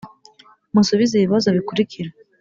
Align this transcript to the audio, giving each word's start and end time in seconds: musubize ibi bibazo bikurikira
musubize 0.73 1.13
ibi 1.15 1.23
bibazo 1.27 1.47
bikurikira 1.55 2.09